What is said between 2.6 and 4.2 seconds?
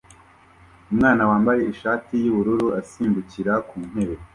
asimbukira ku ntebe